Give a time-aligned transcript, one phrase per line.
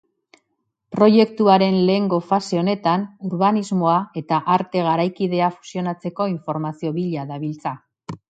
[0.93, 7.75] Proiektuaren lehengo fase honetan urbanismoa eta arte garaikidea fusionatzeko informazio bila dabiltza.